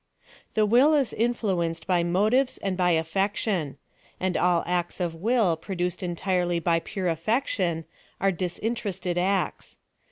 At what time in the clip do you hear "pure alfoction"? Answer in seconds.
6.79-7.83